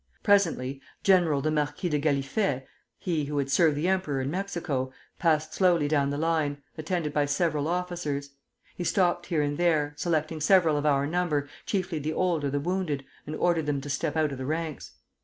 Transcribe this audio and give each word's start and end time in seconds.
Presently 0.23 0.81
General 1.03 1.41
the 1.41 1.51
Marquis 1.51 1.87
de 1.89 1.99
Gallifet 1.99 2.65
(he 2.97 3.25
who 3.25 3.37
had 3.37 3.51
served 3.51 3.75
the 3.77 3.87
emperor 3.87 4.19
in 4.19 4.31
Mexico) 4.31 4.91
passed 5.19 5.53
slowly 5.53 5.87
down 5.87 6.09
the 6.09 6.17
line, 6.17 6.57
attended 6.75 7.13
by 7.13 7.25
several 7.27 7.67
officers. 7.67 8.31
He 8.75 8.83
stopped 8.83 9.27
here 9.27 9.43
and 9.43 9.59
there, 9.59 9.93
selecting 9.97 10.41
several 10.41 10.75
of 10.75 10.87
our 10.87 11.05
number, 11.05 11.47
chiefly 11.67 11.99
the 11.99 12.13
old 12.13 12.43
or 12.43 12.49
the 12.49 12.59
wounded, 12.59 13.05
and 13.27 13.35
ordered 13.35 13.67
them 13.67 13.79
to 13.81 13.91
step 13.91 14.17
out 14.17 14.31
of 14.31 14.39
the 14.39 14.45
ranks. 14.47 14.93